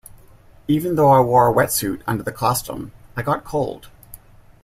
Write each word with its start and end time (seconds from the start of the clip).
Even 0.67 0.95
though 0.95 1.11
I 1.11 1.19
wore 1.19 1.45
a 1.45 1.51
wet 1.51 1.71
suit 1.71 2.01
under 2.07 2.23
the 2.23 2.31
costume, 2.31 2.91
I 3.15 3.21
got 3.21 3.43
cold. 3.43 3.89